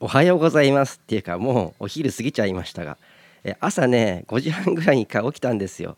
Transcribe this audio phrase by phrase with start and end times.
[0.00, 2.98] おはようございますっていうかもうお昼過ぎちゃいましたが
[3.42, 5.96] え朝ね5時半ぐらいに起きたんですよ。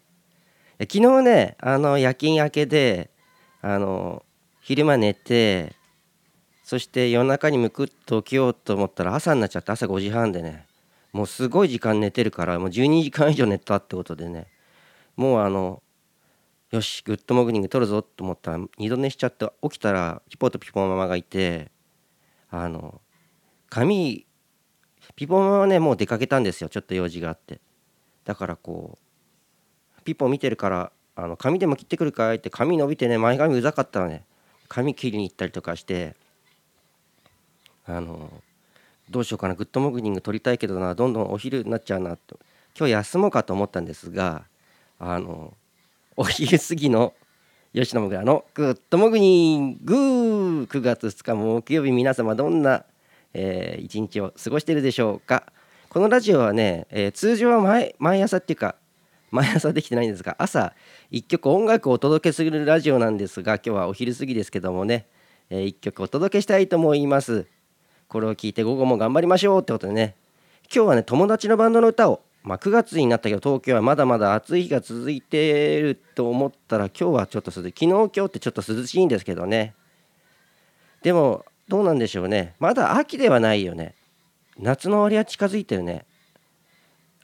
[0.80, 3.10] 昨日ねあの夜勤明けで
[3.60, 4.24] あの
[4.62, 5.76] 昼間寝て
[6.64, 10.64] そして夜中にむくっと起きようと思ったら朝になっちゃって朝5時半でね
[11.12, 14.46] もうすごい時間寝てるからもう12時間以上寝たってことでね
[15.14, 15.82] もうあの
[16.70, 21.70] よしグッドモーニング録るぞと思ったら二度寝しちゃって起きたらピポとピポママがいて
[22.50, 24.26] あの
[25.16, 26.68] ピポママはねもう出かけたんですよ。
[26.68, 27.60] ちょっと用事があって。
[28.24, 28.98] だからこ
[29.98, 34.24] うピポ見てるからあの髪でも切ってくるかいって髪伸びてね前髪うざかったらね。
[34.68, 36.14] 髪切りに行ったりとかして
[37.86, 38.30] あの
[39.08, 42.38] どうしようかなグッドモーニング録りたいけどなどんどんお昼になっちゃうなと。
[42.78, 44.44] 今日休もうかと思ったんですが
[44.98, 45.54] あの
[46.16, 47.14] お昼過ぎの
[47.74, 49.94] 吉野もぐらのグッドモーニング。
[50.70, 52.84] 9月2日木曜日皆様どんな
[53.34, 55.52] えー、一日を過ごしてるでしょうか？
[55.88, 58.76] このラジオはね、えー、通常は毎毎朝っていうか
[59.30, 60.72] 毎朝できてないんですが朝
[61.10, 65.06] 1曲音楽をお届けするラジオなんですが今日はお昼過ぎですけどもね、
[65.50, 67.46] えー、1曲お届けしたいと思います。
[68.08, 70.16] これを聞いて午後も頑張りましょうってことでね
[70.64, 79.74] 今日はね友達のバンドの歌をまあ、9月になったけど東京はまだまだ暑い日が続いてると思ったら今日はちょっと涼しい昨日今日ってちょっと涼しいんですけどね。
[81.02, 82.56] でもどうなんでしょうね。
[82.58, 83.94] まだ秋ではないよね。
[84.58, 86.04] 夏の終わりは近づいてるね。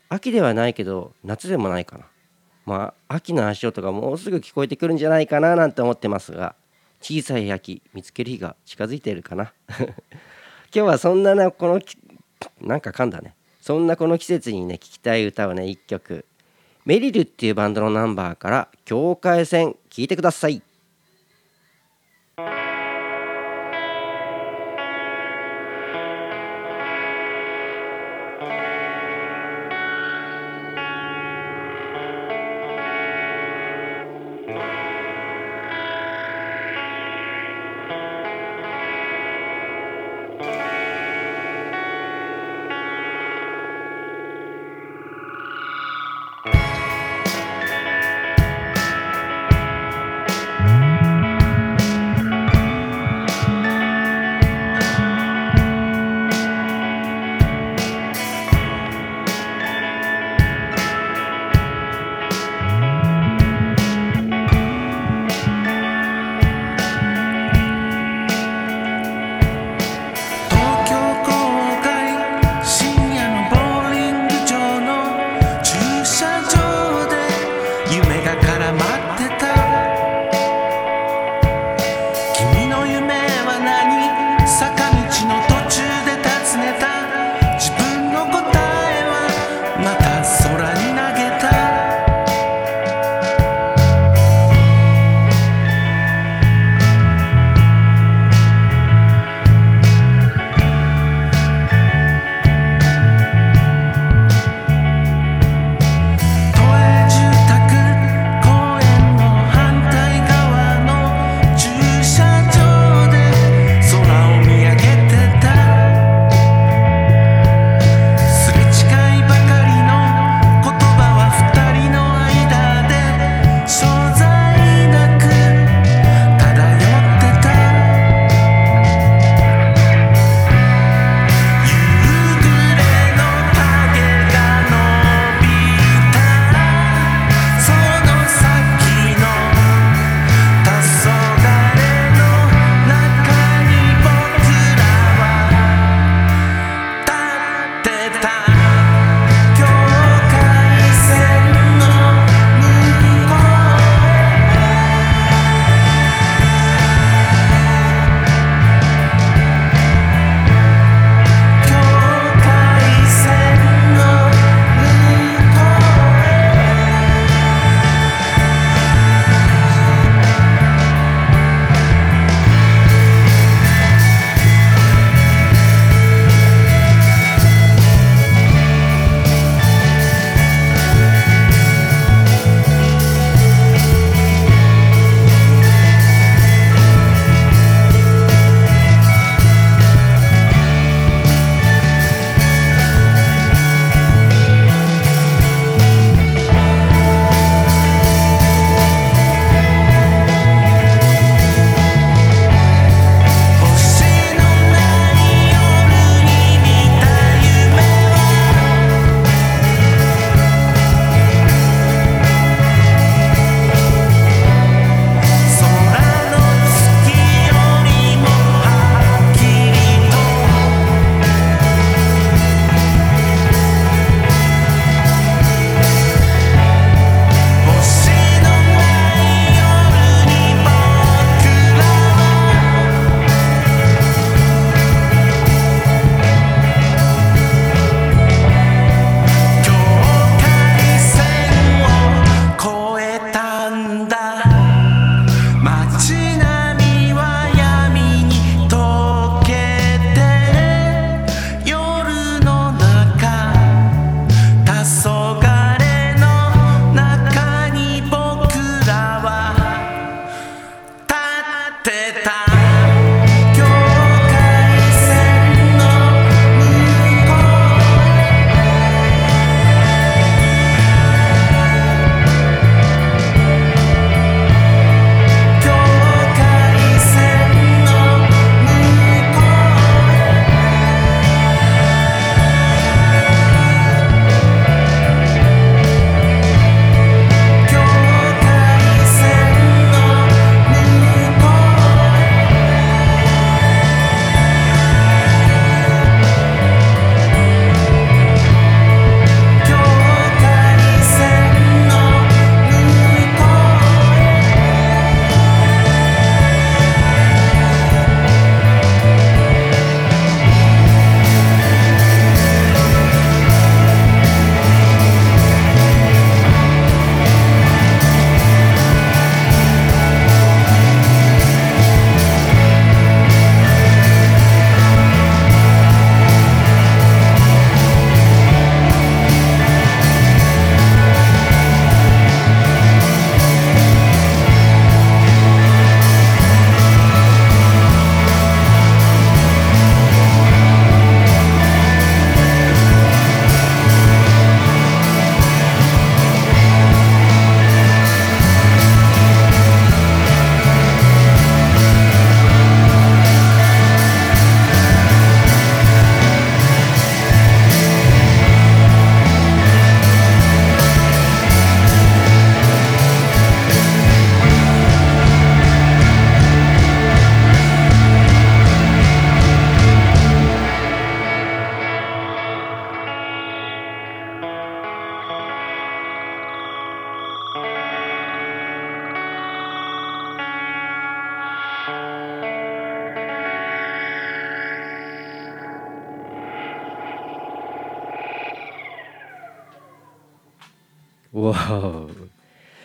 [0.08, 2.06] 秋ではないけど夏でもないかな。
[2.64, 6.54] まあ秋の足音がもうすぐ聞こえてくるんじゃないかななんて思ってますが
[7.00, 9.52] 小さい秋見つける日が近づいているかな。
[9.76, 9.90] 今
[10.70, 11.80] 日はそんななこの
[12.60, 13.34] なんか噛んだね。
[13.60, 16.24] そんなこの季節にね聴きたい歌をね1曲。
[16.84, 20.62] メリルっていうバンドのナンバーから境界線聴いてください。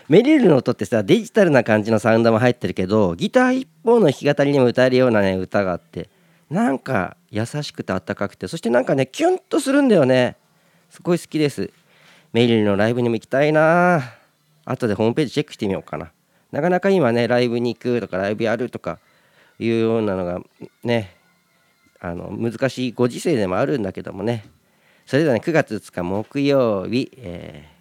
[0.09, 6.09] メリルの音ってさデジタルな感じのサウンドも入ってるけどギター一方の弾き語りにも歌えるようなね歌があって
[6.49, 10.35] なんか優しくてあったかくてそしてなんかねキュンとするんだよね。
[10.89, 11.71] すごい好きです。
[12.33, 14.03] メリルのライブにも行きたいな。
[14.65, 16.11] 後でホームページチェックしてみようかな。
[16.51, 18.99] なかなか今ねライブに行くとかライブやるとか
[19.59, 20.41] いうようなのが
[20.83, 21.15] ね
[22.01, 24.43] あの難しいご時世でもあるんだけどもね。
[25.05, 27.80] それではね9月2日木曜日、えー、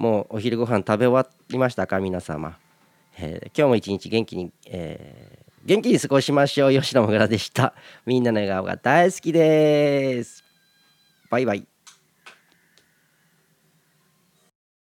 [0.00, 2.00] もうお昼ご飯食べ終わりましたか？
[2.00, 2.56] 皆様、
[3.18, 6.72] えー、今日も一日元気に、えー、元気に過ごしましょう。
[6.72, 7.74] 吉野もぐらでした。
[8.06, 10.42] みんなの笑顔が大好きです。
[11.28, 11.66] バイバイ。